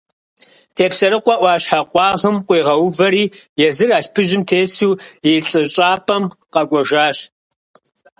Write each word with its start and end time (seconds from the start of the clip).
Тепсэрыкъуэ 0.75 1.35
Ӏуащхьэ 1.41 1.79
къуагъым 1.91 2.35
къуигъэувэри 2.47 3.25
езыр 3.67 3.91
алъпыжьым 3.97 4.43
тесу 4.49 4.91
и 5.31 5.33
лӀыщӀапӀэм 5.49 6.23
къэкӀуэжащ. 6.53 7.17